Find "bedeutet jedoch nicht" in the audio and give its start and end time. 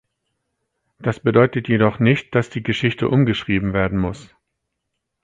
1.19-2.33